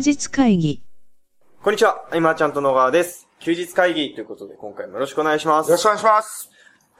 [0.00, 0.82] 日会議。
[1.62, 3.28] こんにちは、今ちゃんと野川です。
[3.38, 5.68] 休日会議ということで、今回もよろしくお願いします。
[5.68, 6.50] よろしくお願いします。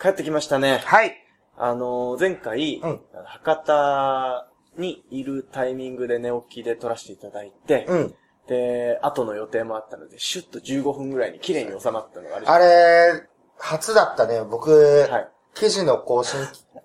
[0.01, 0.83] 帰ってきましたね。
[0.85, 1.15] はい。
[1.57, 8.15] あのー前回、うん博多にいるタイミングで寝起きで撮らせていただいて、うん。
[8.49, 13.23] で、後の予定もあったので、シュッと15分ぐらいに綺麗に収まったのがあるあれ、
[13.59, 14.43] 初だったね。
[14.43, 14.71] 僕、
[15.11, 16.41] はい記事の更新、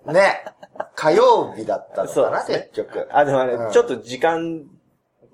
[0.06, 0.44] ね、
[0.96, 3.08] 火曜日だったのかな、ね結局。
[3.12, 4.64] あ、でもあれ、うんちょっと時間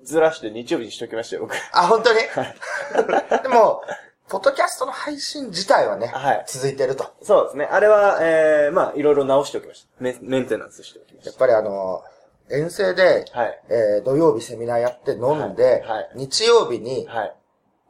[0.03, 1.55] ずらして日曜日にしときましたよ、僕。
[1.71, 2.19] あ、本当に？
[3.43, 3.81] でも、
[4.29, 7.05] ポッドキャストの配信自体はね、はい続いてると。
[7.21, 7.65] そうですね。
[7.65, 9.89] あれは、えー、まあ、いろいろ直しておきました。
[9.99, 12.03] メメンテナンスしておきましやっぱりあの、
[12.49, 13.39] 遠征で、た。
[13.39, 13.61] はい。
[13.69, 17.35] えー土曜日セミナーやって飲んで、はいはい日曜日に、はい。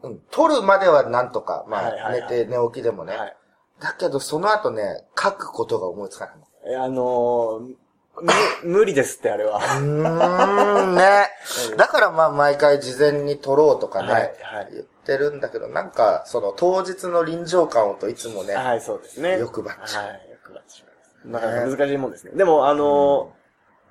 [0.04, 3.38] うん、撮るまではなんとか、まあ、はいはいはい寝て寝起きでもね、はい。
[3.80, 6.35] だけどその後ね、書くことが思いつかない。
[6.73, 7.76] えあのー、む、
[8.63, 9.57] 無理ですって、あれは。
[9.57, 11.27] うーん、ね。
[11.77, 19.38] だからまあ毎回事前に撮ろうとかね、はいはい言ってるんだけど、なんかその当日の臨場感をといつもね、はい、そうですね。
[19.40, 21.46] 欲張っちゃうはい、欲張ってしまいます。
[21.46, 22.32] なかなか難しいもんですね。
[22.35, 23.43] でも、あのー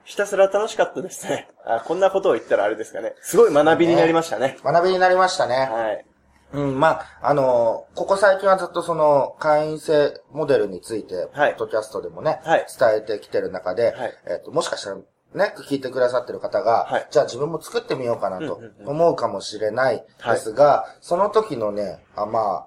[0.05, 1.49] ひたすら楽しかったですね。
[1.65, 3.15] あこんなことを言ったらあれですかね。
[3.21, 4.59] すごい学びになりましたね。
[4.65, 5.55] 学びになりましたね。
[5.55, 6.05] はい。
[6.53, 11.53] うん、まあ、あのここ最近はずっとその会員制モデルについて、はい。
[11.53, 12.67] ポッドキャストでもね、はい。
[12.79, 14.13] 伝えてきてる中で、はい。
[14.27, 14.97] えっ、と、もしかしたら
[15.35, 17.09] ね、聞いてくださってる方が、はい。
[17.11, 22.67] じゃあ自分も作ってみようかなと思うかもしれないですが、その時のね、あま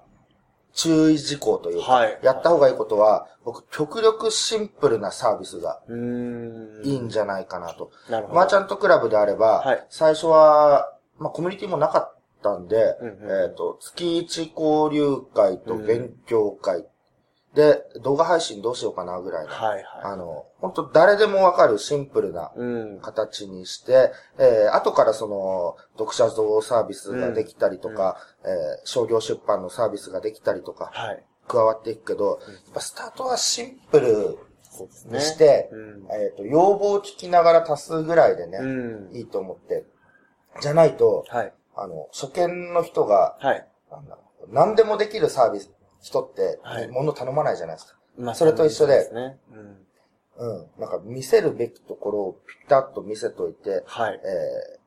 [0.72, 2.18] 注意事項というか、はい。
[2.22, 6.84] やった方がいいことは、僕、極力シンプルなサービスがうーん。
[6.84, 7.90] いいんじゃないかなと。
[8.10, 8.34] なるほど。
[8.36, 9.86] マーチャントクラブであれば、はい。
[9.88, 12.15] 最初は、まあ、コミュニティもなかっ
[12.46, 16.84] たんで、うんうんえっ、と、月一交流会と勉強会、
[17.54, 20.12] で、動画配信どうしようかなぐらいの、はいは。
[20.12, 23.00] あの、本当誰でもわかるシンプルないうん。
[23.00, 28.50] 形にして、えー後からその、読者像サービスができたりとか、えー
[28.84, 31.24] 商業出版のサービスができたりとか、はい。
[31.48, 34.38] 加わっていくけど、やっぱスタートはシンプル
[34.70, 35.18] そうですね。
[35.18, 36.06] にして、うん。
[36.12, 38.66] えっ、と、要望を聞きながら足すぐらいでね、う
[39.12, 39.16] ん。
[39.16, 39.86] いいと思って。
[40.60, 41.52] じゃないと、はい。
[41.76, 43.68] あの、初見の人が、はい。
[43.90, 45.70] なんだろう何でもできるサービス、
[46.00, 47.98] 人ってはい、物頼まないじゃないですか。
[48.18, 49.38] まあそれと一緒でね。
[50.38, 50.56] うん。
[50.58, 50.80] うん。
[50.80, 54.20] なんか見せるべきところをピタッと見せといて、はい。
[54.24, 54.78] え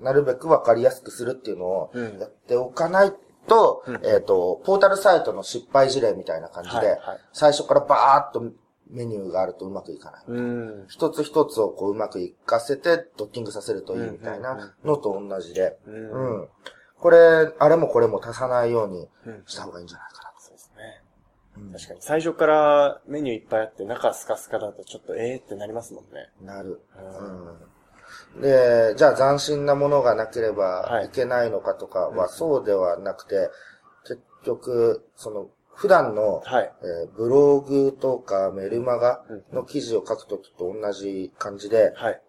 [0.00, 3.12] ー、なるべくわかりやすくするっていうのをうんやっておかない
[3.46, 7.00] と、うんえっ、と、ポータルサイトの失敗事例みたいな感じで、はいはい
[7.32, 8.42] 最初からバーっと
[8.90, 10.24] メニューがあるとうまくいかない。
[10.26, 10.86] うん。
[10.88, 15.90] 一つ一つをこううまくいかせてドッキングさせるといいみたいなのと同じで、う。
[15.90, 16.48] うんん。
[16.98, 21.02] これ、あれもこれも足さないようにうんした方がいいんじゃないかそうですね。
[21.70, 21.78] な。
[21.78, 22.02] 確かに。
[22.02, 26.30] 最初からメニューいっぱいあって中スカスカだとちょっとええってなりますもんね。
[26.40, 26.80] なる。
[26.96, 28.40] ううん。
[28.40, 30.54] で、じゃあ斬新なものがなけれは
[30.88, 33.50] いばいけないのかとかうんはそうではなくて、
[34.04, 35.48] 結局、その、
[35.78, 36.72] 普段の、はい。
[36.82, 42.20] えーブログとかメルマガうんの記事を書くときと同じ感じで、はい。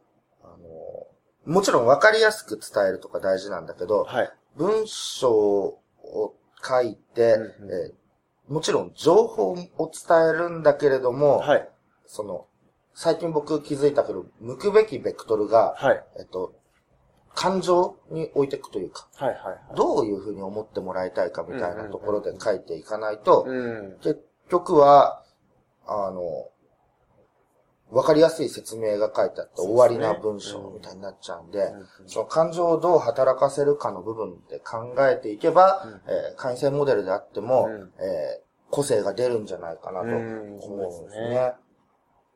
[0.44, 4.32] あの、もちろん分かりやすく伝えるとか大事なんだけど、はい。
[4.56, 7.94] 文章を書いて、うんうんえー
[8.48, 9.68] もちろん情報を伝
[10.28, 11.70] えるんだけれども、はい。
[12.08, 12.48] その、
[12.96, 16.04] 最近僕気づいたけど、向くべきベクトルが、はい。
[16.18, 16.56] えっと、
[17.40, 19.30] 感情に置いていくというか、はい。
[19.30, 19.36] は
[19.74, 19.76] い。
[19.78, 23.98] どういうふうに思ってもらいたいかみたいなところで書いていかないと、うん。
[24.02, 25.24] 結局は、
[25.88, 26.50] あの、
[27.92, 31.72] わかりやすい説明が書いてあって終わりな文章みたいになっちゃうんで、
[32.08, 41.54] その感情をどう働かせるかの部分で考えていけば、うんえー会員制モデルであっても、うんえー個性が出るんじゃないかなとうん思うんですね。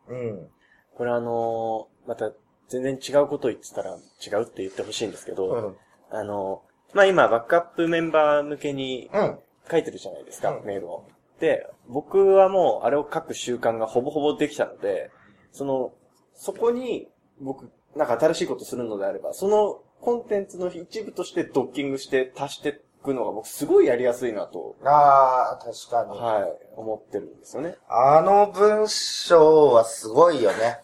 [0.07, 0.49] うん。
[0.97, 2.31] これあのーまた
[2.69, 5.75] 全然違うこと言ってたら違うって言ってほしいんですけど、うん。
[6.17, 9.39] あのーまあ、今バックアップメンバー向けにうん。
[9.69, 11.07] 書いてるじゃないですか、うんメールを。
[11.39, 15.09] で、僕はもうあれを書く習慣がほぼほぼできたので、
[15.51, 15.93] その、
[16.35, 17.07] そこに
[17.39, 22.73] 僕、なんか新しいことするのであれば、そのコンテンツの一部としてドッキングして足してい
[23.03, 26.19] くのが僕すごいやりやすいなと、ああ、確かに。
[26.19, 27.77] はい、思ってるんですよね。
[27.87, 30.79] あの文章はすごいよね。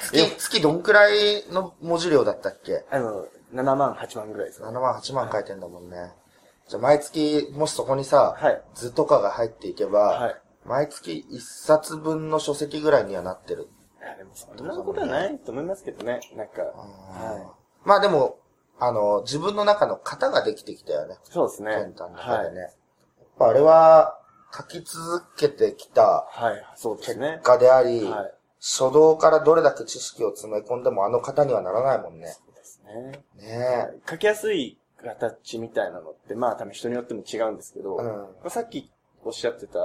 [0.00, 2.84] 月、月どんくらいの文字量だったっけ？
[2.90, 6.12] あの、7万、8万ぐらいです ?7 万、8万書いてんだもんね。
[6.68, 8.62] じゃあ毎月、もしそこにさ、はい。
[8.74, 10.36] 図とかが入っていけば、はい。
[10.64, 13.68] 毎月1冊分の書籍ぐらいにはなってる。
[14.00, 16.20] いや、でもそんなことはないと思いますけどね。
[16.36, 17.54] なんか、は
[17.84, 18.38] まあでも、
[18.78, 21.14] あの、自分の中の型ができてきたよね。
[21.14, 21.16] い。
[21.24, 21.74] そうですね。
[21.74, 22.44] 健太の中はい。
[22.44, 22.60] でね。
[22.60, 22.70] やっ
[23.38, 24.20] ぱあれは、
[24.54, 26.64] 書き続けてきたはい。
[26.76, 27.40] そうです結ね。
[27.42, 28.34] 果であり、はい。
[28.60, 32.28] 初動からどれだけ知識を詰め込んでもあの型にはならないもんね。
[32.28, 33.24] そうですね。
[33.36, 38.50] ね書きやすい形みたいなのって、まあ多分人によっても違うんですけど、うん。
[38.50, 38.90] さっき
[39.22, 39.78] おっしゃってた、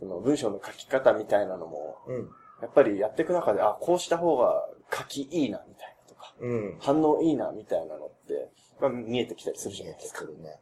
[0.00, 2.30] その文章の書き方みたいなのも、うん。
[2.60, 6.76] やっぱりやっていく中で、あ、こうした方が書きいいな、みたいなとか、うん。
[6.80, 8.50] 反応いいな、みたいなのって、
[8.80, 10.20] まあ、見えてきたりするじゃ見えないですか。
[10.20, 10.58] てくるね。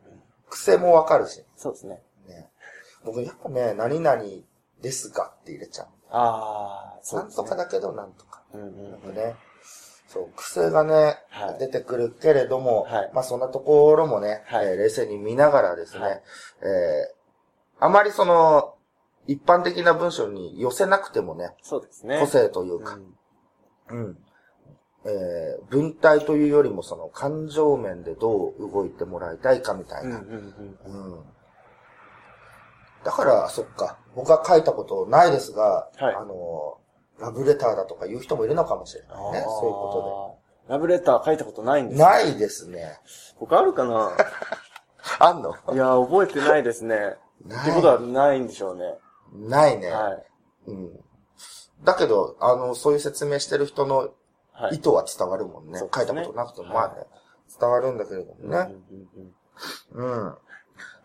[0.50, 1.42] 癖もわかるし。
[1.56, 2.02] そうですね。
[2.28, 2.50] ね。
[3.04, 4.22] 僕やっぱね、何々
[4.82, 5.86] ですがって入れちゃう。
[6.10, 7.44] ああ、そうなんですね。
[7.44, 8.42] とかだけどなんとか。
[8.52, 8.90] うんうんうん。
[8.92, 9.36] なんかね。
[10.08, 16.22] そう、癖がね、はい出てくるけれども、はいまあそんなところもね、はいえー冷静に見ながらですね、はい
[16.62, 18.74] えーあまりその、
[19.26, 22.18] 一般的な文章に寄せなくてもね、そうですね。
[22.20, 22.98] 個性というか、
[23.90, 24.18] うんうん。
[25.04, 30.18] えー文体というよりもその感情面でどう動いてもらいたいかみたいな。
[30.18, 31.12] うんうんうん。
[31.12, 31.24] うん。
[33.06, 33.98] だから、そっか。
[34.16, 36.78] 僕は書いたことないですが、はいあの、
[37.20, 39.14] ラブレターだとか言う人もいるのかもしれないね。
[39.14, 39.40] そういう
[39.72, 40.36] こ
[40.66, 40.72] とで。
[40.72, 41.96] ラブレター書いたことないんとで。
[41.96, 42.98] ですないですね。
[43.38, 44.10] 僕あるかな？
[45.20, 45.50] あんの？
[45.72, 47.16] いや、覚えてないですね。
[47.46, 48.98] ってことはないんでしょうね。
[49.32, 49.92] ないね。
[49.92, 50.26] はい。
[50.66, 51.00] うん。
[51.84, 54.08] だけど、あの、そういう説明してる人の
[54.52, 54.76] はい。
[54.76, 55.78] 意図は伝わるもんね。
[55.78, 57.06] そうですね書いたことなくても、はいまあね、
[57.60, 58.74] 伝わるんだけれどもね。
[59.94, 60.36] うんうんうんうん。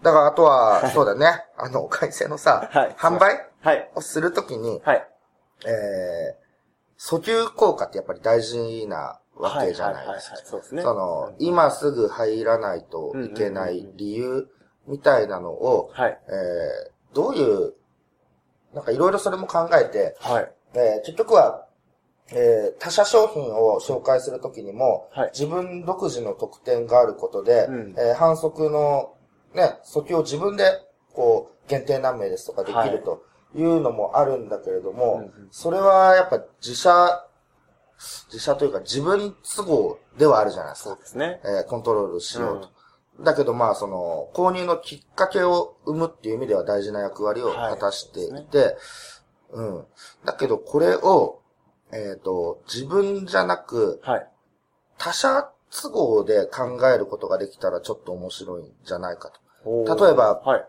[0.02, 1.46] だから、あとは、そうだね。
[1.58, 3.92] あの、お会計のさ、はい販売はい。
[3.96, 5.08] をするときに、はい。
[5.66, 10.38] えー、訴求効果ってやっぱり大事なわけじゃないですか。
[10.44, 10.82] そうですね。
[10.82, 14.48] その、うん今すぐ入らないといけない理由
[14.88, 16.20] みたいなのを、はい。
[16.28, 17.74] えー、どういう、
[18.74, 20.52] なんかいろいろそれも考えて、はい。
[20.74, 21.66] えー結局は、
[22.34, 29.14] えー他社商品を紹介するときにも、はい自分独自の特典があることで、うんえー反則の、
[29.54, 30.64] ね、訴求を自分で、
[31.14, 33.24] こう、限定何名ですとかできはいると
[33.56, 37.26] いうのもあるんだけれども、うんうんそれはやっぱ自社、
[38.32, 40.90] 自社というか自分都合ではあるじゃないですか。
[40.92, 41.42] そうですね。
[41.44, 43.24] えーコントロールしようと。
[43.24, 48.78] だけどまあその、購入のきっかけを生むっていう意味では大事な役割を果たしていて、
[49.52, 49.86] うん。
[50.26, 51.42] だけどこれを、
[51.92, 54.28] えっ、と、自分じゃなく、はい。
[54.98, 59.41] 他者都合で考えることができたらちょっと面白いんじゃないかと。
[59.66, 60.66] 例えばはい。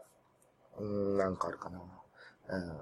[0.79, 1.79] うーん、なんかあるかな。
[2.49, 2.79] うん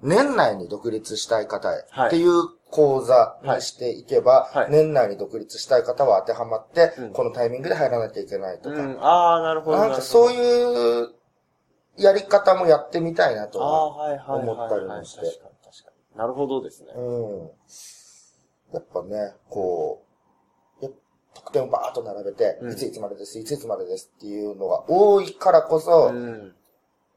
[0.00, 2.30] 年内に独立したい方へはいっていう
[2.70, 8.96] 講座にしていけば、はい年内に独立したい方は当てはまって、うんこのタイミングで入らなきゃいけないとか、うん。
[9.02, 9.78] ああ、なるほど。
[9.78, 10.32] なんかそうう。
[10.32, 11.14] いう
[11.96, 13.96] やり方もやってみたいなとああ、は。
[13.96, 14.48] はいはいはいはい。
[14.50, 16.18] 思ったりもして確かに確かに。
[16.18, 16.92] なるほどですね。
[16.94, 17.50] うん。
[18.74, 20.07] やっぱね、こう、
[21.38, 26.54] や得点をバーッと並べて、うんいついつまでです、いついつまでですっていうのが多いからこそ、うん。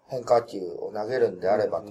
[0.08, 1.88] 変化球を投げるんであればと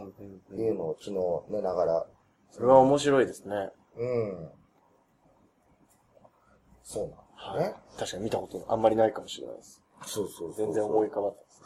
[0.54, 2.06] いうのを昨日寝ながら、
[2.50, 3.70] それは面白いですね。
[3.96, 4.48] うん。
[6.82, 7.74] そうなんだはいね。。
[7.98, 9.82] 確かに見たことあんまりないかもしれないです。
[10.04, 11.60] そうそうそう全然思い浮かばないです。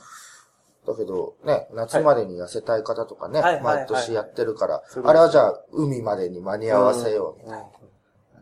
[0.87, 7.63] だけど、ね、夏までに痩せたい方とかね、はいはいはいはい毎年やってるからそういう、ことあれはじゃあ、海までに間に合わせようみたい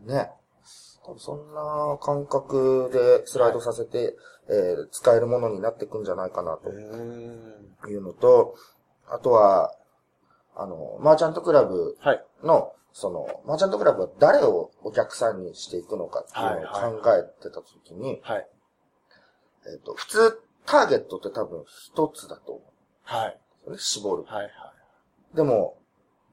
[0.01, 0.31] うんなね。
[1.17, 4.15] そんな感覚でスライドさせて、
[4.49, 7.89] えー使えるものになっていくんじゃないかなとうん。
[7.89, 8.55] いうのと、
[9.07, 9.73] あとは、
[10.55, 12.25] あの、マーチャントクラブはい。
[12.43, 18.47] の、その、マーチャントクラブは誰をお客さんにしていくのかっていうのを考えてたときに、はい。
[19.73, 22.61] えっ、と、普通、ターゲットって多分一つだと思
[23.03, 23.39] はい。
[23.77, 24.23] 絞る。
[24.23, 24.43] はい。
[24.43, 25.35] はい。
[25.35, 25.77] でも、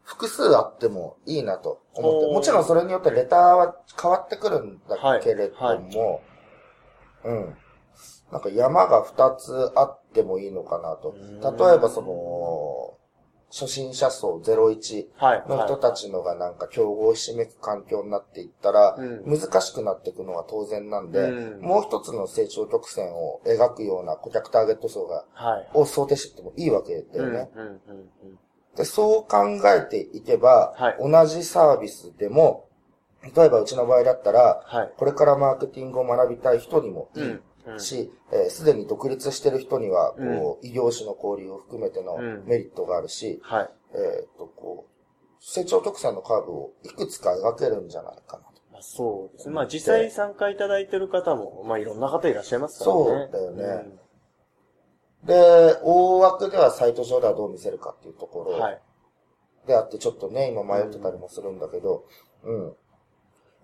[0.02, 6.20] 複数あってもいいなと思って、もちろんそれによってレターは変わってくるんだけれども、はいはい
[7.24, 7.56] うん。
[8.32, 11.10] なんか山が二つあってもいいのかなと。
[11.10, 12.96] うん例えばその、
[13.52, 15.44] 初心者層01はい。
[15.48, 25.68] の人たちのがなんか競合ひしめく環境になっていったら、うん難しくなっていくのは当然なんで、うんもう一つの成長曲線を描くような顧客ターゲット層が、はい。
[25.74, 27.50] を想定していってもいいわけだよね。
[28.74, 28.76] うん。
[28.76, 28.76] うん。
[28.76, 28.76] うん。
[28.76, 32.68] でそう考えていけば、はい同じサービスでも、
[33.36, 34.92] 例えばうちの場合だったら、はい。
[34.96, 37.30] これからマーケティングを学びたい人にもいいうん。
[37.30, 37.40] うん
[37.78, 43.70] し、えーすでに独立してる人には、うんこう、異業種の交流を含めてのうんメリットがあるし、はい。
[43.94, 48.62] えっと、こう、成長曲線のカーブをいくつか描けるんじゃないかなと。
[48.72, 49.54] まあそうですね。
[49.54, 53.04] まあ実際参加いただいてる方も、まあいろんな方いらっしゃいますからね。
[53.04, 53.50] そうだよ
[53.84, 53.90] ね
[55.24, 58.58] で、大枠ではサイト上ではどう見せるかっていうところ。
[59.66, 62.04] であって、ちょっとね、今迷ってたりもするんだけど、
[62.44, 62.76] うん。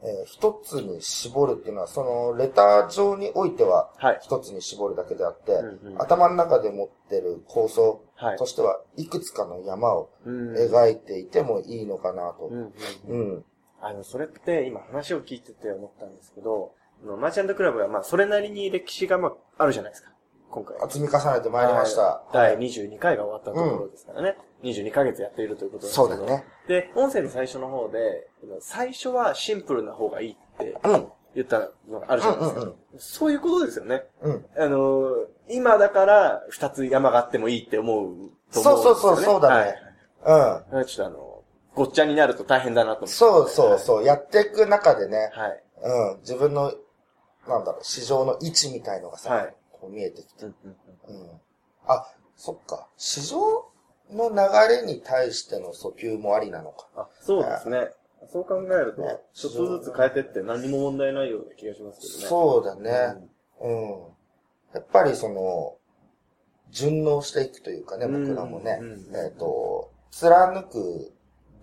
[0.03, 4.19] えー一つに絞るっていうのは、その、レター上においては、はい。
[4.21, 8.45] 一つに絞るだけであって、うんうん頭の中で持ってる構想はいと。
[8.45, 12.49] しては、いくつかの山をうん描いていてもいいのかなと。
[12.49, 12.75] うん。
[13.09, 13.35] うん。
[13.35, 13.45] うん。
[13.81, 16.73] あの、それって今話を聞いてて思ったんですけど、
[17.03, 19.33] マーチャントクラブはまあ、それなりに歴史がまあ、
[19.63, 20.11] あるじゃないですか。
[20.57, 20.91] 今回。
[20.91, 22.23] 積み重ねてまいりました。
[22.33, 24.37] 第22回が終わったところですからね。
[24.63, 26.45] 22ヶ月やっているということですそうだね。
[26.67, 28.29] で、音声の最初の方で、
[28.61, 31.07] 最初はシンプルな方がいいってうん。
[31.35, 32.61] 言ったのがあるじゃないですか。
[32.61, 34.05] うんうんそういうことですよね。
[34.23, 34.47] うん。
[34.57, 35.11] あの、
[35.51, 38.83] 今だから二つ山があってもいいって思うと思うんですよね。
[38.83, 39.75] そうそうそうそうだね
[40.25, 40.35] うん。
[40.35, 40.87] はい。
[40.87, 41.43] ちょっとあの、
[41.75, 43.15] ごっちゃになると大変だなと思って。
[43.15, 44.05] そうそうそう。
[44.05, 45.63] やっていく中でね、はい。
[45.83, 46.21] うん。
[46.21, 46.73] 自分の、
[47.47, 49.55] なんだろう、市場の位置みたいのがさ、はい
[49.87, 50.47] こう見えてきて。
[50.47, 50.77] うんうん
[51.09, 51.41] うんうん。
[51.87, 52.89] あ、そっか。
[52.97, 53.39] 市場
[54.11, 56.89] の流れに対しての訴求もありなのか。
[56.97, 57.91] あ、そうですね。
[58.33, 62.27] そう考えるとね、ちょっとずつ変えてって何にも問題ないような気がしますけどね。
[62.27, 63.29] そうだね。
[63.61, 64.01] うん。
[64.75, 65.77] やっぱりその、
[66.71, 68.97] 順応していくというかね、うん僕らもねうんう。
[68.97, 71.13] んえっと、貫く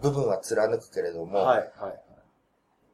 [0.02, 2.04] 部分は貫くけれども、はい、はい。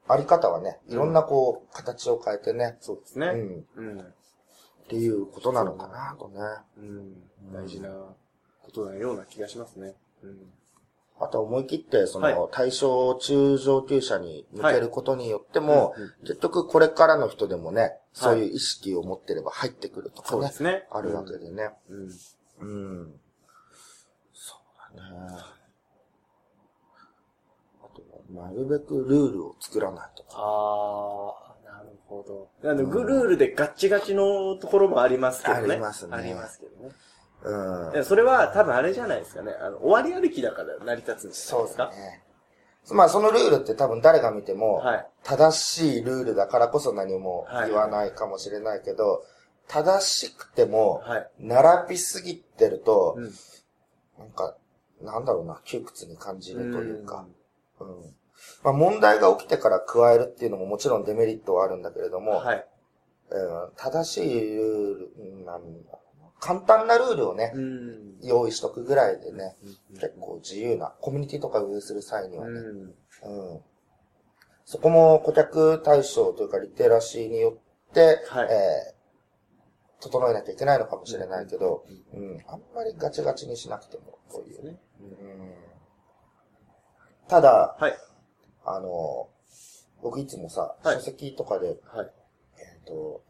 [0.08, 3.28] あり方はね、いろんなこう、形を変えてね、そうですね。
[3.28, 3.66] うん。
[3.76, 4.14] うん。
[4.90, 6.40] っていうことなのかなとね。
[6.80, 7.54] うん。
[7.54, 7.90] 大事な
[8.64, 9.94] ことのような気がしますね。
[10.24, 10.52] うん。
[11.20, 20.88] あとは思い切って、そはいの、対象中上級者に向けることによっても、結局これからの人でもね、そういう意識を持ってれば入ってくるとかねで、すね。
[20.90, 21.70] あるわけでね。
[21.90, 22.10] うん。
[22.62, 22.66] う
[23.06, 23.20] ん。
[24.34, 24.56] そ
[24.96, 25.10] うだね。
[27.84, 28.02] あと
[28.34, 30.30] は、なるべくルールを作らないとか。
[30.36, 31.49] あー、
[31.84, 32.24] なるほ
[32.62, 32.70] ど。
[32.70, 35.74] あの、グルールでガッチガチのところもありますけどね。
[35.74, 36.92] ありますねありますけどね。
[37.44, 37.92] うん。
[37.94, 39.54] でそれは多分あれじゃないですかね。
[39.60, 42.24] あの、終わり歩きだから成り立つんじゃないそうですね。
[42.92, 45.08] まあそのルールって多分誰が見ても、はい。
[45.24, 49.24] 正しいルールだからこそ何も言わないかもしれないけど、
[49.68, 51.30] 正しくても、はい。
[51.40, 53.32] 並びすぎてると、うん。
[54.18, 54.56] なんか、
[55.02, 57.28] なんだろうな、窮屈に感じるというか、
[57.80, 58.16] うん。
[58.64, 62.66] まあ問題が起きてから加えるっていうのももちろんデメリットはあるんだけれども、うんはい。
[63.32, 63.38] う
[63.68, 65.62] ん正しいルール、うんなん
[66.42, 68.18] 簡単なルールをね、うん。
[68.24, 69.58] 用意しとくぐらいでね、
[69.92, 73.54] うん結構自由な、コミュニティとか運営する際にはね、うん。
[73.54, 73.62] うん
[74.66, 77.58] そこも顧客対象というかリテラシーによ
[77.90, 79.00] って、はいえー
[80.02, 84.66] 整えなきゃいけないのかもしれないけど、うんうん、あんまりガチガチにしなくても、こういう。
[84.66, 84.80] ね。
[85.02, 85.54] うん
[87.28, 87.94] ただ、はい。
[88.70, 89.30] あの、
[90.02, 92.12] 僕いつもさ、はい書籍とかで、はい。
[92.58, 93.24] えっ、と、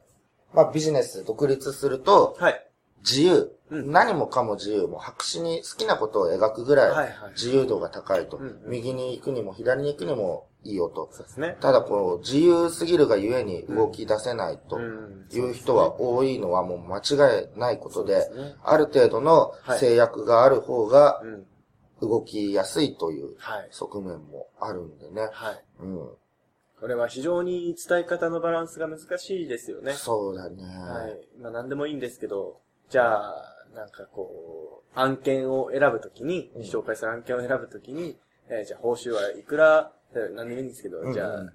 [0.53, 2.65] まあビジネス独立すると、はい。
[3.01, 11.09] 自由、うん何もかも自由、もう白紙に好きなことを描くぐらい、はいはい自由度が高いと、うんうん右に行くにも左に行くにもいいよと。
[11.11, 11.55] そうですね。
[11.61, 21.45] ただこう、自由すぎるがゆえに動き出せないとうんいう人は多いのはもう間違いないことで、そうですねある程度の制約がある方がうん。
[22.01, 23.67] 動きやすいというはい。
[23.71, 25.29] 側面もあるんでね。
[25.31, 25.63] はい。
[25.81, 26.09] うん。
[26.79, 29.93] これは非常に伝え方のバランスが難しいですよね。
[29.93, 30.63] そうだね。
[30.63, 31.19] はい。
[31.41, 41.53] まあ何でもいいんですけど、じゃあ、なんかこう、案件を選ぶときに、うん紹介する案件を選ぶときに、えーじゃあ報酬はいくら、えー何でもいいんですけど、うんうんじゃあ、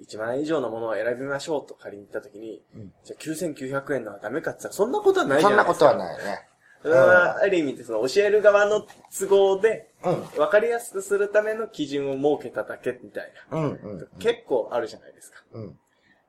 [0.00, 6.28] 1万円以上のものを選びましょうと仮に言ったときに、うんじゃあ9900円のはダメかって言ったら、そんなことはないじそんなことゃないですか。
[6.28, 6.48] はないね。
[6.86, 8.86] それは、ある意味でその教える側の
[9.18, 10.40] 都合で、うん。
[10.40, 13.58] わかりやすくするための基準を設けただけみたいな。
[13.58, 14.08] うん、うん。
[14.20, 15.42] 結構あるじゃないですか。
[15.52, 15.78] うん。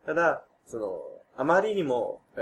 [0.07, 0.99] ただ、その、
[1.35, 2.39] あまりにも、え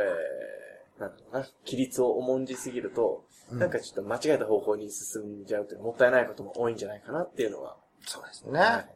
[0.98, 8.60] ー、なんだろうな、規律を重んじすぎると、うんなんかちょっと間違えた方向に進んじゃうというもったいないことも多いんじゃないかなっていうのは、そうですね。
[8.60, 8.90] はい、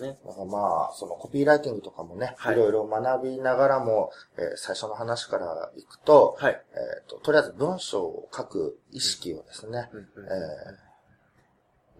[0.00, 0.18] ね。
[0.24, 6.52] だからまあ、そのコピーライティングとかもね、はいいろいろ学びながらも、えー最初の話からいくと、はい。
[6.52, 10.30] えっ、と、とりあえず文章を書く意識をですね、うんうんえ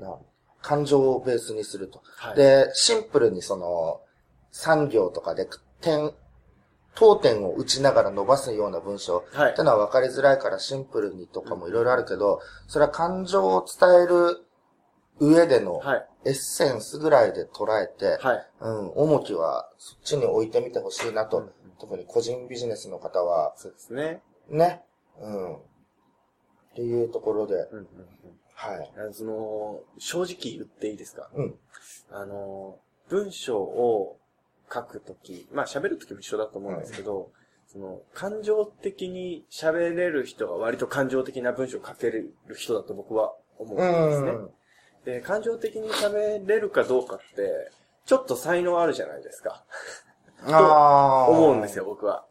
[0.00, 0.16] ーな
[0.62, 2.02] 感情をベースにすると。
[2.16, 4.00] はいで、シンプルにその、
[4.50, 5.49] 産業とかで
[5.80, 6.12] 点、
[6.94, 14.44] 当点を打ちながら伸ばすような文章はいってのは分かりづらいからシンプルにとかもいろいろあるけど、それは感情を伝える
[15.21, 16.09] 上でのはい。
[16.25, 18.47] エッセンスぐらいで捉えて、はい。
[18.61, 24.23] うん、重きはそっちに置いてみてほしいなと、うんうん特に個人ビジネスの方は、そうですね。
[24.49, 24.85] ね、
[25.21, 25.57] うん。
[25.57, 25.59] っ
[26.76, 27.87] ていうところで、うんうん
[28.54, 28.92] はい。
[28.95, 29.02] うん。
[29.02, 31.28] あのその、正直言っていいですか？
[31.35, 31.59] うん。
[32.12, 32.78] あの、
[33.09, 34.16] 文章を
[34.73, 37.33] 書くとき、まあ喋るときも一緒だと思うんですけど、
[37.66, 43.78] その、感情的に喋れる人が割と感情的な文章を書ける人だと僕は思うん
[44.11, 44.31] ですね。
[44.31, 44.50] うん。
[45.04, 47.71] で、感情的に喋れるかどうかって、
[48.04, 49.64] ちょっと才能あるじゃないですか。
[50.47, 51.28] ああ。
[51.28, 51.85] 思うんですよ、。
[51.85, 52.25] 僕は。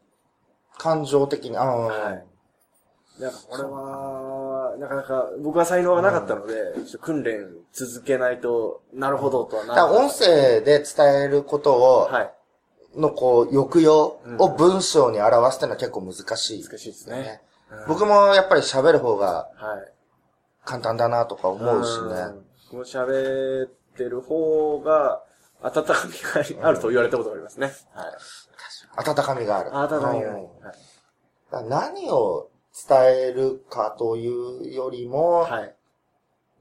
[0.78, 1.76] 感情的に、ああ。
[1.86, 2.24] はい。
[3.20, 12.32] なんかこれは、なかなか僕は才能がなかったので、ちょっと訓練続けないとなるほどとはな音声で伝えることを、はい。
[12.96, 16.62] のこう、抑揚を文章に表すってのは結構難しい。
[16.62, 17.40] 難しいですね。
[17.88, 19.92] 僕もやっぱり喋る方がはい。
[20.64, 22.41] 簡単だなとか思うしね。
[22.76, 22.78] ん。
[22.78, 25.22] この喋ってる方が、
[25.62, 27.72] 温かみがあると言われたことがありますね。
[27.94, 29.08] はい。
[29.08, 29.76] 温かみがある。
[29.76, 31.66] 温かみがある。
[31.66, 32.50] い何を
[32.88, 32.98] 伝
[33.28, 35.74] えるかというよりも、はい。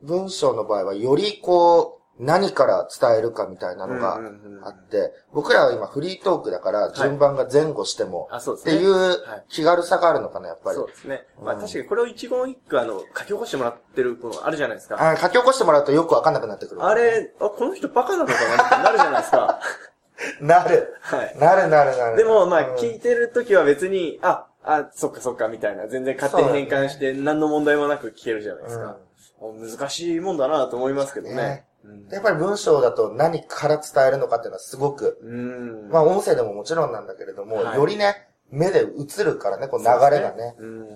[0.03, 4.19] 文章の場合はよりこう、何から伝えるかみたいなのが
[4.63, 8.29] あって、僕らは今フリートークだから順番が前後しても。
[8.31, 10.87] っていうはい気軽さがあるのかな、やっぱりそう。
[10.87, 11.25] ですね。
[11.41, 14.97] まあうん確かにこれを一言一句あの、書き起こしてもらってるのあるじゃないですか。
[14.99, 16.85] あ書き起こしてもらうとよくわかんなくなってくる。
[16.85, 19.59] あれ、あ、この人バカなのかなってなるじゃないですか。
[20.39, 20.93] なる。
[21.01, 21.35] はい。
[21.39, 22.17] なるなるなる。
[22.17, 28.97] でも、まあ、うん聞いてるときは別に、あ、あ、そっかそっか、みたいな、全然勝手に変換して、何の問題もなく聞けるじゃないですか。
[29.41, 31.65] 難しいもんだなと思いますけどね
[32.11, 35.89] やっぱり文章だと何から伝えるのかっていうのはすごく、うん。
[35.89, 40.55] まあ音声でももちろんなんだけれども、はいよりね、目で映るからね、こう流そうですねれがね。
[40.59, 40.79] うん。
[40.79, 40.85] うん。
[40.85, 40.87] い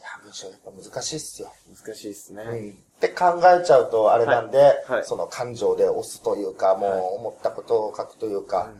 [0.00, 1.52] や、文章やっぱ難しいっすよ。
[1.84, 2.42] 難しいですね。
[2.42, 2.70] うん。
[2.70, 8.70] って考えちゃうとあれなんで、はいはいその感情で押すというか、もうはい思ったことを書くというか、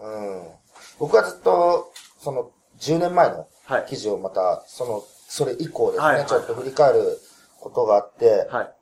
[0.00, 0.48] うんうん。
[0.98, 3.86] 僕はずっと、その、10年前のはい。
[3.88, 7.18] 記事をまた、その、それ以降ですね、ちょっと振り返る
[7.60, 8.74] ことがあって、はい。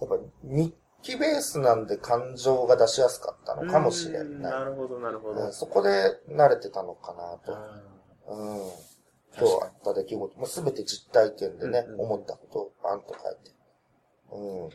[0.00, 4.52] やっぱ日記ベースなんで感情が出しやすかったのかもしれうんない。
[4.52, 5.46] なるほど、なるほど。
[5.46, 7.52] うんそこで慣れてたのかなと。
[8.28, 8.70] ううん。
[9.38, 13.52] 今日あった出来事、もうすべて実体験でね、うんうん思ったことをバンと書いて。
[14.32, 14.70] うん。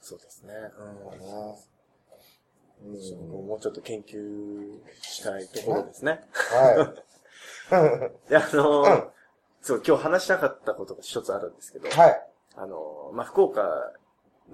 [0.00, 0.52] そうですね。
[0.52, 1.46] ねうん。
[2.84, 6.20] うんもうちょっと研究したいところですね。
[6.32, 8.28] はい。
[8.28, 9.10] で、あのーうん
[9.62, 12.30] そう、今日話したかったことが一つあるんですけど、はい。
[12.54, 13.62] あのーまあ、福岡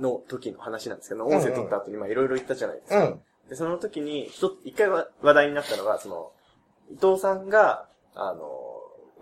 [0.00, 3.04] の時の話なんですけど、音声取った後にまあいろいろ言ったじゃないですか。
[3.04, 3.20] うん。
[3.48, 4.30] で、その時に、
[4.64, 6.32] 一回は話題になったのが、その、
[6.90, 8.72] 伊藤さんが、あのー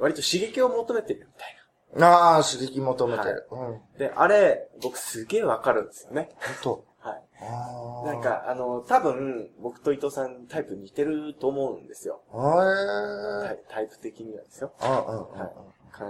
[0.01, 1.57] 割と刺激を求めてるみたい
[1.99, 3.49] ああ、刺激求めてる。
[3.51, 3.59] うん。
[3.59, 3.81] 本な。
[3.99, 6.31] で、あれ、僕すげえわかるんですよね。
[6.63, 6.85] 当。
[7.01, 7.23] はい。
[7.43, 8.07] ああ。
[8.07, 12.23] なん、か、あの、多分、僕と伊藤さんタイプ似てると思うんですよ。
[12.33, 14.73] あタイタイプ的にはですよ。
[14.81, 15.05] あ。
[15.07, 16.05] うんうんうんはいか考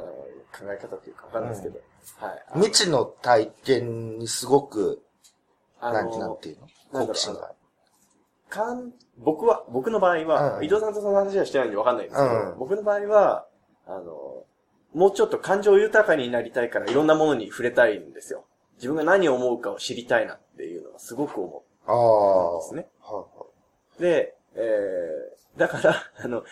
[0.64, 1.80] え方というかわかんないですけど。
[2.18, 2.42] はい。
[2.54, 5.02] 未知の体験にすごく、
[5.80, 6.58] あなんて、なんの、ていう
[6.92, 7.06] の？
[7.06, 7.52] 好奇心が。
[8.48, 13.46] かん、僕は、僕の場合は、うん伊藤さんとその話はしてないんでわかんないんですけど、うん僕の場合は、
[13.86, 14.44] あの、
[14.92, 18.44] もうちょっと感情豊かになりたいからいろんなものに触れたいんですよ。
[18.76, 22.54] 自分が何を思うかを知りたいなっていうのはすごく思ああ。
[22.54, 22.86] うんですね。
[23.02, 23.24] は
[24.00, 26.42] で、えー、だから、あの、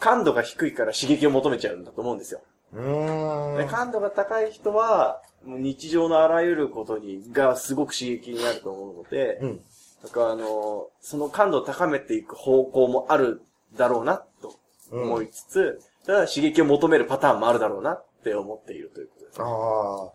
[0.00, 2.40] 感度が低いから刺激を求めちゃうんだと思うんですよ。
[2.76, 9.60] で感度が高い人は、日常のあらゆることに、がすごく刺激になると思うので、うん。
[10.02, 13.42] だからあの、その感度を高めていく方向もある
[13.76, 14.56] だろうな、と
[14.90, 19.44] 思いつつ、ただ刺激を求めるパターンもあるだろうなって思っているということですね。
[19.44, 20.12] ああ。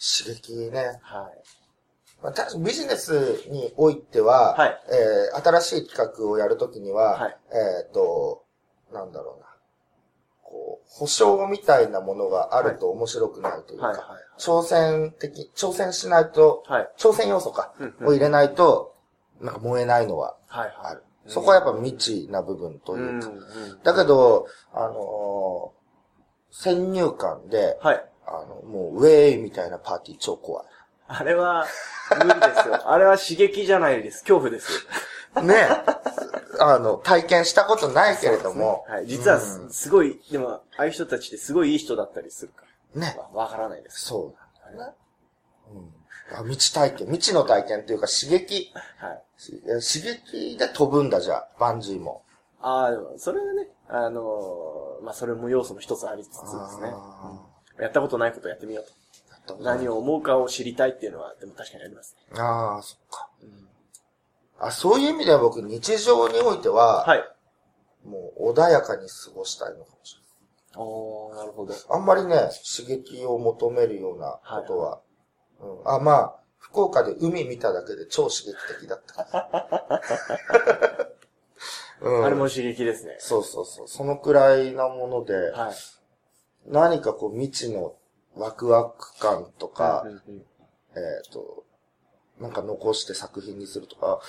[0.00, 0.98] 刺激ね。
[1.02, 1.60] はい。
[2.22, 8.44] まあ、たビジネスにおいては、はいえー新しい企画をやるときには、はいえっ、と、
[8.92, 9.49] なんだろうな。
[10.92, 13.96] 保証みたいなものがあると面白くないというか、はい。
[13.96, 14.06] はい。
[14.38, 16.88] 挑戦的、挑戦しないと、はい。
[16.98, 18.94] 挑戦要素か、うんうんを入れないと、
[19.40, 20.74] なんか燃えないのははい。
[20.82, 21.02] ある。
[21.24, 23.28] うんそこはやっぱ未知な部分というか。
[23.28, 23.40] んん
[23.84, 25.80] だけど、あのー
[26.52, 28.04] 先入観で、はい。
[28.26, 30.66] あの、もう、ウェイみたいなパーティー超怖い。
[31.06, 31.66] あれは、
[32.24, 32.90] 無理ですよ。
[32.90, 34.22] あれは刺激じゃないです。
[34.22, 34.86] 恐怖です。
[35.42, 35.68] ね
[36.60, 39.06] あの、体験したことないけれども、はい。
[39.06, 44.00] 実はうんす、すごい、でも、ああいう人たちってすごいいい人だったりするかね、ら、わわからないです。
[44.06, 44.94] そうなんだね。
[45.72, 46.38] うん。
[46.38, 49.22] あ未知体験、未知の体験というか刺激、はい。
[49.36, 52.22] し刺激で飛ぶんだじゃあ、バンジーも。
[52.60, 56.90] ああ、でも、それはね、あのーまあ、それも要素の一つありつつですね。
[56.92, 57.40] あ
[57.80, 58.84] やったことないことやってみよう
[59.46, 59.54] と。
[59.56, 62.40] ー何を思うかを知りたいっていうのは、でも確かにありますね。
[62.40, 63.28] ああ、そっか。
[64.60, 67.24] あ、そういう意味では僕、日常においては、はい。
[68.04, 70.30] もう穏やかに過ごしたいのかもしれない。
[70.76, 71.74] おー、なるほど。
[71.88, 75.00] あんまりね、刺激を求めるようなことは。
[75.60, 79.26] うん、あ、まあ、福岡で海見ただけで超刺激的だった。
[82.02, 83.16] うん、あれも刺激ですね。
[83.18, 83.88] そうそうそう。
[83.88, 85.74] そのくらいなもので、はい。
[86.66, 87.96] 何かこう未知の
[88.34, 90.42] ワクワク感とか、うんうんうん
[90.96, 91.64] えっ、と、
[92.40, 94.20] なんか残して作品にするとか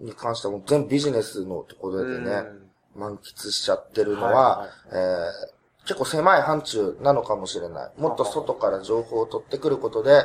[0.00, 3.00] に関してはもう全部ビジネスのところでね、うん。
[3.00, 8.00] 満喫しちゃってるのは、はえー結構狭い範疇なのかもしれない。
[8.00, 10.18] もっと外から情報を取ってくることで、うんえ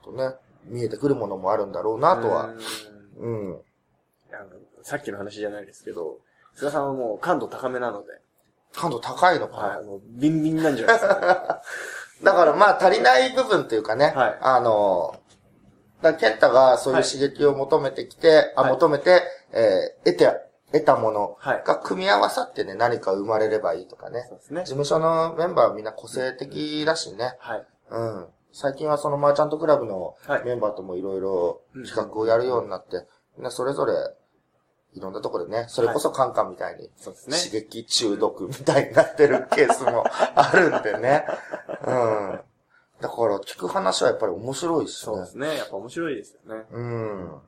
[0.00, 2.54] ーとね、見えてくるものもあるんだろうなとは。
[3.18, 3.50] うん。
[3.50, 3.58] うん。
[4.82, 6.20] さっきの話じゃないですけど、
[6.54, 8.08] 菅さんはもう感度高めなので、
[8.72, 11.62] 感度高いのかな、はい、もうビンビンなんじゃないですか、
[12.24, 14.38] だからまあ足りない部分っていうかね、はい。
[14.40, 15.20] あの、
[16.02, 20.32] だケンタがそういう刺激を求めてきて、あ、はい求めて、えー得て、
[20.72, 24.26] 得たものはいが組み合わさってね、何か生まれればいいとかね。
[24.28, 24.66] そうですね事。
[24.66, 27.36] 務所のメンバーはみんな個性的だしね。
[27.38, 27.66] はい。
[27.90, 28.26] うん。
[28.52, 33.06] 最近はそのマーチャントクラブのはいメンバーともいろいろ企画をやるようになって、
[33.36, 33.92] みんなそれぞれ
[34.94, 37.36] いろんなところでね、それこそカンカンみたいにそうですね。
[37.36, 41.24] 刺激中毒みたいになってるケースもあるんでね。
[41.86, 42.37] うん。
[43.00, 45.26] だから聞く話はやっぱり面白いしねそうで。
[45.26, 45.56] すね。
[45.56, 46.64] やっぱ面白いですよね。
[46.70, 47.40] うん。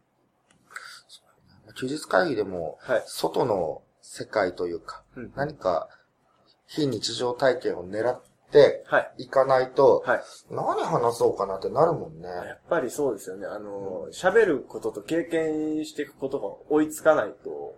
[1.75, 3.03] 休日会議でも、はい。
[3.07, 5.89] 外の世界というか、うん何か
[6.67, 9.25] 非日常体験を狙ってはい。
[9.25, 10.21] いかないと、はい。
[10.51, 12.29] 何話そうかなってなるもんね。
[12.29, 13.47] やっぱりそうですよね。
[13.47, 17.75] あの、喋ることと経験していくことが追いつかないと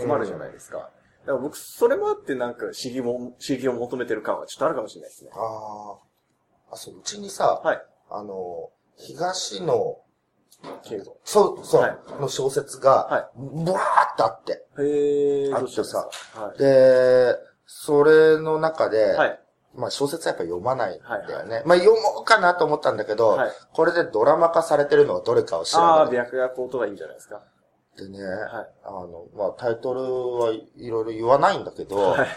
[0.00, 0.78] 困るじゃないですか。
[0.78, 0.92] だか
[1.32, 5.30] ら僕、それもあってなんか刺激も、刺激を求めてる感はちょっとあるかもしれないですね。
[5.34, 6.05] ああ。
[6.76, 7.82] あ、そう、うちにさ、はい。
[8.10, 9.98] あの、東の、
[10.84, 11.18] 敬語。
[11.24, 14.64] そう、そう、はいの小説が、はブワーってあって。
[14.78, 15.94] へえ、あどうしたんです
[16.32, 16.58] かはい。
[16.58, 17.36] で、
[17.66, 19.40] それの中で、はい。
[19.74, 21.56] まあ小説はやっぱ読まないんだよね。
[21.56, 26.16] はいまあ読もうかなと思ったんだけど、はいこれでドラマ化されてるのがどれかを調ああ、べて。
[26.24, 27.42] 白夜行とかいいんじゃないですか。
[27.98, 28.68] でね、はい。
[28.84, 32.28] あの、まあタイトルはいろいろ言わないんだけど、はい。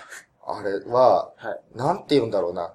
[0.45, 1.77] あれは、はい。
[1.77, 2.73] なんて言うんだろうな。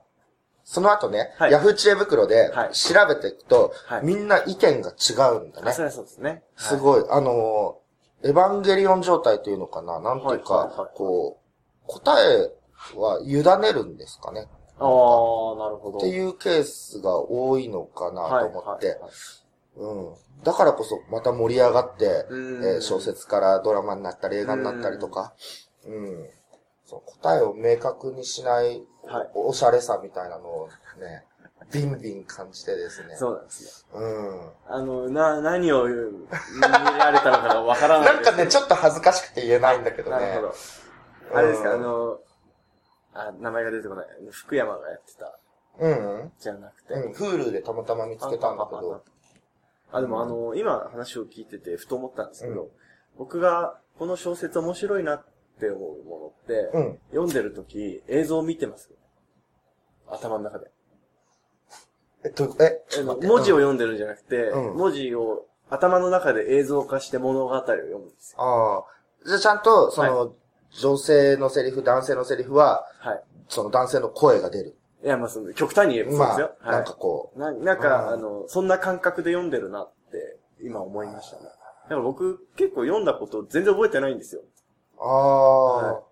[0.64, 5.70] その後ね、はいヤフー知恵袋ではい調べていくと、はいみんな意見が違うんだね。
[5.70, 6.42] あそうですね。
[6.58, 6.62] い。
[6.62, 12.50] すごい、あのー、エヴァンゲリオン状態というのかななんていうか、はいはいはいこう、答え
[12.96, 14.48] は委ねるんですかね
[14.78, 15.98] ああ、なるほど。
[15.98, 19.10] っていうケースが多いのかなと思って、はいはいはい
[19.76, 20.14] うん。
[20.42, 25.34] だからこそまた盛り上がって、うんえー小説からドラマになったり映画になったりとか、
[25.86, 26.28] うん。
[26.86, 31.24] その答えを明確にしないはいおしゃれさみたいなのをね、
[31.72, 33.16] ビンビン感じてですね。
[33.16, 34.00] そうなんですね。
[34.00, 34.50] うん。
[34.68, 35.92] あの、な、何を見
[36.60, 40.18] られたのかがわからないなんかね、ちょっと恥ずかしくて言えないんだけどね。
[40.18, 40.54] なるほど。
[41.38, 42.18] あれですか、うんあの、
[43.14, 44.06] あ、名前が出てこない。
[44.30, 45.38] 福山がやってた、
[45.78, 46.32] うん。
[46.38, 46.94] じゃなくて。
[46.94, 47.12] うん。
[47.12, 49.02] Hulu でたまたま見つけたんだけど。
[49.92, 52.68] あ、でもあの、今話を聞いてて、ふと思ったんですけど、
[53.16, 55.24] 僕がこの小説面白いなっ
[55.58, 56.98] て思うものって、うん。
[57.10, 58.90] 読んでるとき映像を見てます。
[60.08, 60.70] 頭の中で。
[62.24, 68.42] えっと、え、ちょっと待って文字を読んでるんじゃなくて、うん文字を頭の中で映像化して物語を読むんですよ。
[68.42, 68.84] ああ。
[69.26, 70.34] じゃあちゃんと、その、
[70.70, 73.22] 女性のセリフ、男性のセリフは、はい。
[73.48, 74.76] その男性の声が出る。
[75.02, 76.72] いや、まあ、その、極端に言えばそうでますあよ。、はい。
[76.72, 81.42] なんかこななんか、うんあの、そんな感覚で読んでるなって、今思いましたね。
[81.44, 81.50] だ
[81.90, 84.42] から僕、結構読んだこと全然覚えてないんですよ。
[85.04, 86.02] う、あ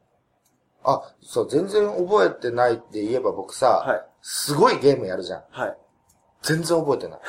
[0.85, 4.03] あ、あ、そう、全然覚えてないって言えば僕さ、はい。
[4.23, 5.43] すごいゲームやるじゃん。
[5.51, 5.77] はい。
[6.43, 7.21] 全然覚えてない。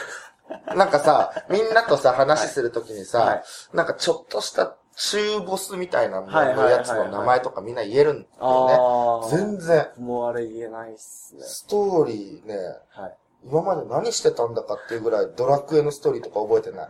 [0.76, 8.73] なんかさ、 みんなとさ、話するときにさ、はいなんかちょっとした中ボスみたいなのはいはいはいはいやつの名前とかみんな言えるんだよね。
[8.80, 9.30] ああ。
[9.30, 9.88] 全然。
[9.97, 11.41] もうあれ言えないっすね。
[11.43, 12.56] ストーリーね、
[12.89, 13.17] はい。
[13.45, 16.88] 今まで何してたんだかっていうぐらいドラクエのストーリーとか覚えてない。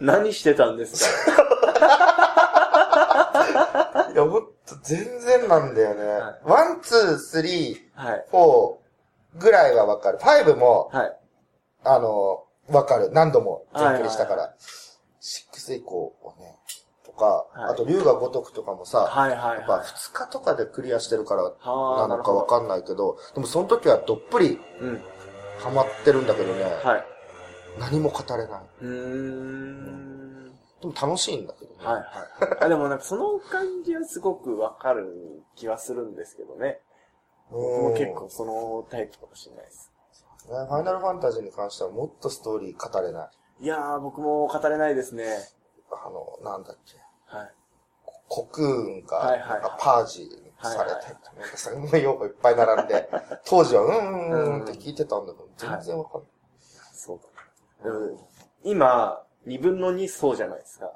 [0.00, 1.42] 何してたんですか
[4.12, 6.04] いや、ほんと全然なんだよね。
[6.04, 8.24] は One、Two、Three、はい。
[8.30, 10.18] フォーぐらいはわかる。
[10.18, 11.16] Five も、はい。
[11.84, 13.10] あの、わかる。
[13.12, 14.54] 何度も全クリしたかはいら。
[15.20, 16.56] シックス以降はね、
[17.04, 19.86] とか、はいあと龍が如くとかもさ、はいはいやっぱはい。
[19.86, 25.02] 2日とかでクリアしてるからはあなのかわかんないけど、でもその時はどっぷりうん。
[25.60, 27.04] ハマってるんだけどね、はい。
[27.78, 28.62] 何も語れない。
[28.82, 30.43] うーん。
[30.84, 31.84] でも楽しいんだけどね。
[31.84, 32.04] はいはい。
[32.60, 36.80] あ、でもなんかその感じはすごくわかる気はするんですけどね。
[37.50, 39.90] 僕も結構そのタイプかもしれないです。
[40.48, 43.64] ね、ファイナルファンタジーに関してはもっとストーリー語れない。
[43.64, 45.24] いやー、僕も語れないですね。
[45.90, 46.98] あの、なんだっけ。
[47.34, 47.50] はい。
[48.28, 48.64] コクー
[49.04, 50.28] ンが、はパージ
[50.60, 53.08] されて、はいはいなんかすごい用語いっぱい並んで、
[53.46, 56.30] 当時はうんうんうんって聞いてたんだけど、全然わかんない。
[56.92, 57.20] そう
[57.84, 57.90] だ。
[57.90, 58.28] でも
[58.64, 60.90] 今、二分の二そうじゃないですか。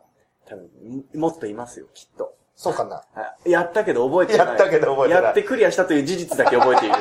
[0.47, 2.35] 多分、もっといますよ、きっと。
[2.59, 3.05] そうかな。
[3.15, 4.47] はいやったけど覚えてない。
[4.49, 6.95] やったけど覚えてないやってクリアしたという事実だけ覚えている。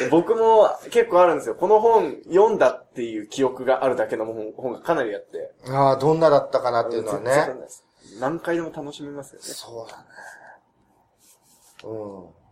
[0.00, 1.54] で 僕も結構あるんですよ。
[1.54, 5.54] この本読んだっていう記憶があるだけの本本がかなりあって。
[5.66, 7.54] ああ、どんなだったかなっていうのはね。
[8.20, 9.46] 何回でも楽しめますよね。
[9.46, 10.04] そうだね。
[11.84, 12.42] うん。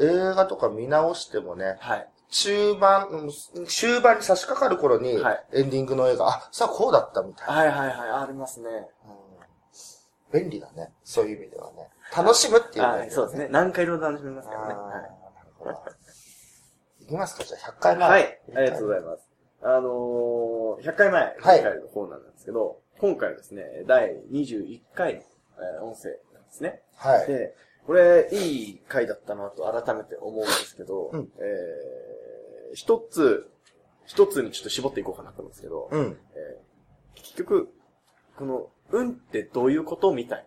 [0.00, 2.08] 映画とか見直してもね、はい。
[2.34, 3.30] 中盤、うん
[3.66, 7.54] 終盤に差し掛かる頃にはい、エンディングの映画、あ、さあこうだったみたいな。
[7.54, 8.68] はいはいはい、ありますね。
[9.06, 9.24] うん
[10.32, 10.92] 便利だね。
[11.04, 11.88] そういう意味ではね。
[12.16, 13.48] 楽しむっていう意味はい、そうですね。
[13.52, 14.66] 何回でも楽しめますからね。
[14.66, 14.80] なる
[15.58, 15.70] ほど。
[17.02, 18.02] いきますかじゃあ100回目。
[18.02, 18.10] はい。
[18.12, 19.28] はい、ありがとうございます。
[19.62, 26.82] あのー、100回前、はい前回のコーナーなんですけど、今回はですね、第21回の、えー音声なんですね。
[26.96, 27.26] はい。
[27.28, 27.54] で、
[27.86, 33.50] これ、いい回だったなと改めて思うんですけど、うんえー、一つ、
[34.06, 36.18] 一つにちょっと絞っていこうかなと思うんですけど、うん。
[36.34, 36.64] えー
[37.16, 37.68] 結局、
[38.36, 40.44] この、運ってどういうことみたいな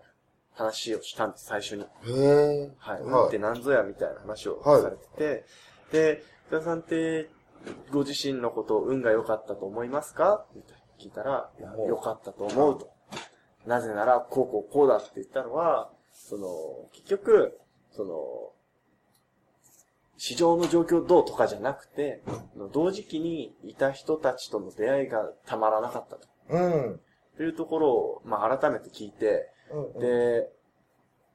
[0.53, 1.83] 話をしたんです、最初に。
[1.83, 2.71] へえ。
[2.77, 3.01] はい。
[3.01, 5.45] 運って何ぞやみたいな話をされてて、
[5.91, 7.29] で、福田さんって、
[7.91, 10.45] ご自身のことを運が良かったと思いますか？
[10.51, 12.91] って聞いたら、いやお良かったと思うと。
[13.65, 17.59] なぜなら、こうこうこうだって言ったのは、その、結局、
[17.91, 18.51] その、
[20.17, 22.23] 市場の状況どうとかじゃなくて、
[22.73, 26.27] 同時期にいた人たちとの出会いがたまらなかったと。
[26.49, 26.99] うん。
[27.37, 29.99] というところを、まあ、改めて聞いて、うん。
[29.99, 30.49] で、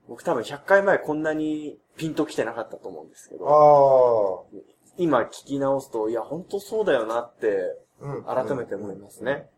[0.08, 4.56] 僕多分100回前こんなにピンと来てなかったと思うんですけあど、あ。
[4.98, 9.48] 今聞き直すと、いや、本当そうだよなって、うん改めて思いますね。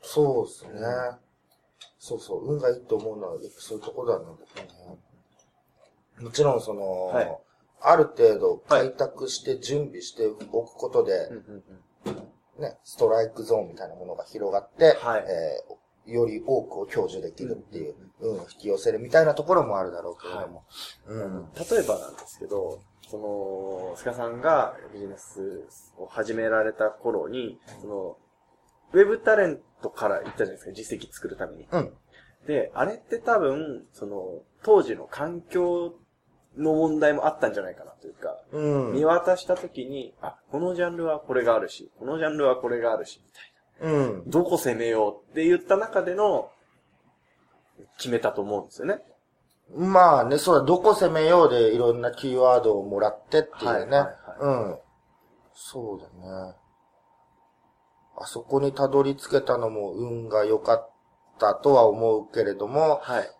[0.00, 0.80] そうですね。
[1.98, 4.24] そうそう、運がいいと思うのは、そういうところだね。
[6.20, 7.38] もちろん、その、はい
[7.86, 11.64] ある程度開拓して準備しておくことで、うんうん
[12.06, 15.74] うんね、ストライクゾーンみたいなものが広がって、はいえー
[16.06, 20.64] より多くを享受できるっていう、運を引き寄せるみたいなところもあるだろうけれども。
[21.06, 21.48] うん。
[21.54, 25.66] 例えばなんですけど、その、菅さんがビジネス
[25.96, 28.16] を始められた頃に、その、
[28.94, 31.66] ウェブタレントから行ったじゃないですか、実績作るために。
[31.70, 31.92] うん。
[32.46, 35.94] で、あれって多分、その、当時の環境
[36.56, 38.92] の問題もあったんじゃないかなというか、うん。
[38.92, 43.20] 見渡した時に、あ、このジャンルはこれがあるし、このジャンルはこれがあるし、
[43.80, 43.98] みたいな。
[43.98, 44.30] うん。
[44.30, 46.50] どこ攻めようって言った中での、
[47.98, 49.02] 決めたと思うんですよね。
[49.74, 53.70] まあね、そうだ、どこ攻めようでいろんなキーワードをもらってっていうね。
[53.70, 54.78] はいはいはいうん。
[55.54, 56.06] そうだ
[56.50, 56.54] ね。
[58.24, 60.90] あそこにたどり着けたのも運が良かっ
[61.38, 63.30] たとは思うけれども、はい。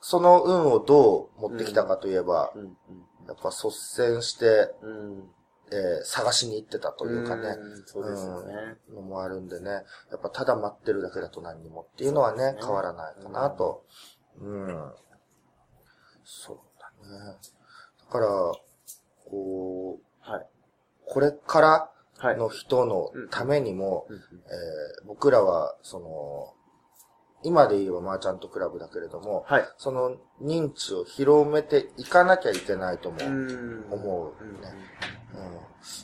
[0.00, 2.64] その運をどう持ってきたかといえば、うん、
[3.28, 4.90] やっぱ率先して、うん。
[4.90, 5.30] うん。
[5.72, 7.54] えー探しに行ってたというかね、ん
[7.86, 8.54] そうですよね。
[8.92, 13.84] のもあるんでね、やっぱただ待ってるだけだと何にもっていうのはね、ね変わらないかなと。
[14.40, 14.92] うん。
[16.24, 17.36] そうだね。
[18.00, 18.26] だから、
[19.26, 20.46] こう、はい。
[21.06, 21.99] これからはい。
[22.36, 26.54] の人のためにも、うんうんえー僕らは、その、
[27.42, 29.68] 今で言えばマーチャントクラブだけれども、はい。
[29.78, 33.28] その認知を広めていかなきゃいけないと思う。
[33.28, 34.68] ん思ううんね
[35.34, 35.40] うん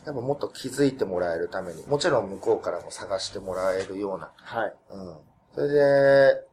[0.06, 4.74] やっぱもっと気づいてもらえるために、もちろん向こうからも探してもらえるような、はい。
[4.90, 5.16] うん。
[5.54, 6.46] それで、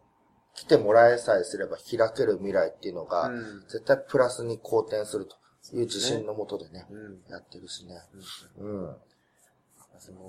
[0.54, 5.36] 来てもらえさえすれば開ける未来っていうのが、うん絶対プラスに好転すると
[5.73, 7.32] いう自信のもとでね、うん。
[7.32, 7.95] やってるしね。
[8.60, 8.95] うん。
[10.00, 10.20] その、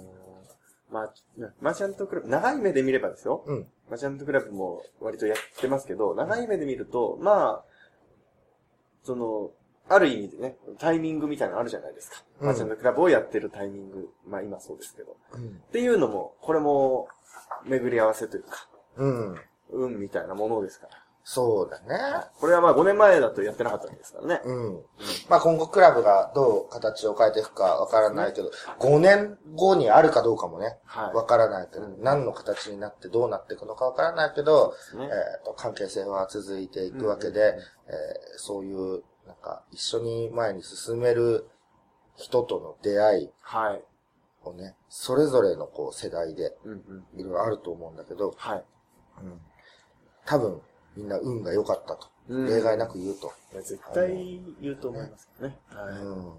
[0.90, 1.14] まあ、
[1.60, 3.42] マーチャントクラブ、長い目で見ればですよ。
[3.46, 3.66] うん。
[3.90, 7.64] マーチャントクラブも割とやってますけど、長い目で見ると、まあ、
[9.02, 9.50] その、
[9.88, 12.22] ある意味でね、タイミングみたいなのあるじゃないですか。
[12.40, 14.10] うんマーチャントクラブをやってるタイミング。
[14.26, 15.16] まあ今そうですけど。
[15.32, 15.48] うん。
[15.48, 17.08] っていうのも、これも、
[17.64, 19.36] 巡り合わせというか、うん。
[19.70, 21.03] 運みたいなものですから。
[21.26, 22.26] そうだね。
[22.38, 24.42] これはまあ5年前だとやってなかったわけですからね。
[24.44, 24.82] うん。
[25.30, 35.08] まあ今後クラブがどう形を変えていくかわからないけど、5年後にあるかどうかもね、はいわからないけど、うん何の形になってどうなっていくのかわからないけど、すねえ
[35.40, 41.48] っと、関係性は続いていくわけで、うんうんえーそういう、なんか、一緒に前に進める
[42.16, 43.82] 人との出会いはい。
[44.42, 46.74] をね、それぞれのこう世代でうんう
[47.16, 47.20] ん。
[47.20, 48.64] いろいろあると思うんだけど、はい。
[49.22, 49.40] うん、
[50.26, 50.60] 多分
[50.96, 53.32] みんな運が良かったと、うん例外なく言うと。
[53.52, 55.58] 絶対言うと思いますけどね。
[55.68, 55.98] はい。
[55.98, 56.32] うん。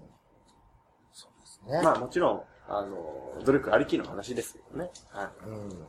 [1.12, 1.82] そうですね。
[1.82, 4.90] まあもちろん、あの、努力ありきの話ですけどね。
[5.10, 5.48] はい。
[5.48, 5.86] うん。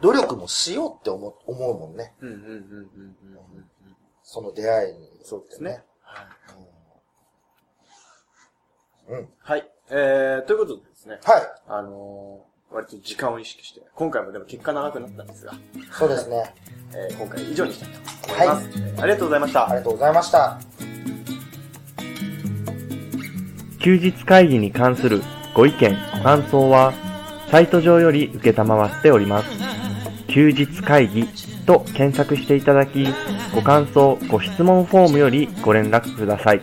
[0.00, 2.14] 努力もしようって思思うもんね。
[2.20, 3.66] うんうんうんうんうんうん。
[4.22, 5.82] その出会いに、そうですね。。
[6.02, 6.26] はい。
[9.10, 9.18] うん。
[9.18, 9.28] うん。
[9.38, 9.70] はい。
[9.90, 11.42] えー、ということでですね、はい。
[11.66, 15.52] あのー、割と時間を意識して、今回もでも結果長くなったんですが、
[15.92, 16.54] そうですね。
[16.94, 18.68] えー今回以上にしたいと思います。
[18.76, 19.64] えーありがとうございました。
[19.66, 20.58] ありがとうございました。
[23.80, 25.22] 休日会議に関する
[25.54, 26.92] ご意見、ご感想は、
[27.50, 29.50] サイト上より受けたまわっております。
[30.28, 31.26] 休日会議
[31.66, 33.06] と検索していただき、
[33.54, 36.62] ご感想、ご質問フォームよりご連絡ください。